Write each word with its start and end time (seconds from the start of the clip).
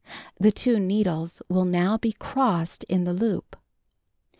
The 0.39 0.51
two 0.51 0.79
nee 0.79 1.03
dles 1.03 1.43
will 1.47 1.63
now 1.63 1.95
be 1.95 2.13
crossed 2.13 2.83
in 2.85 3.03
the 3.03 3.13
loop. 3.13 3.55